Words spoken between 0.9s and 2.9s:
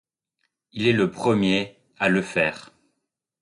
le premier à le faire.